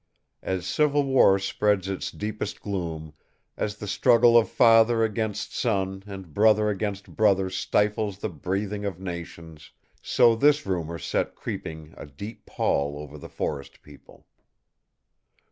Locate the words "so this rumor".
10.01-10.97